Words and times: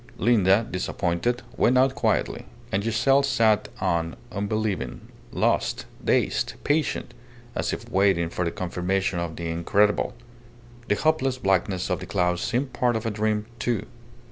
Linda, 0.17 0.65
disappointed, 0.71 1.43
went 1.57 1.77
out 1.77 1.93
quietly; 1.93 2.45
and 2.71 2.83
Giselle 2.83 3.21
sat 3.21 3.67
on 3.79 4.15
unbelieving, 4.31 5.09
lost, 5.31 5.85
dazed, 6.03 6.55
patient, 6.63 7.13
as 7.53 7.71
if 7.71 7.87
waiting 7.87 8.27
for 8.31 8.43
the 8.43 8.49
confirmation 8.49 9.19
of 9.19 9.35
the 9.35 9.49
incredible. 9.51 10.15
The 10.87 10.95
hopeless 10.95 11.37
blackness 11.37 11.91
of 11.91 11.99
the 11.99 12.07
clouds 12.07 12.41
seemed 12.41 12.73
part 12.73 12.95
of 12.95 13.05
a 13.05 13.11
dream, 13.11 13.45
too. 13.59 13.85